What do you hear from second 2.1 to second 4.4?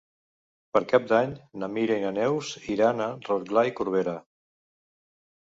Neus iran a Rotglà i Corberà.